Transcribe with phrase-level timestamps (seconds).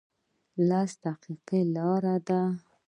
[0.67, 2.41] لس دقیقې لاره ده